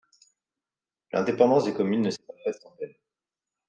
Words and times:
L’indépendance 1.13 1.65
des 1.65 1.75
communes 1.75 2.01
ne 2.01 2.09
s’est 2.09 2.25
pas 2.27 2.33
faite 2.43 2.59
sans 2.59 2.71
peine. 2.71 2.95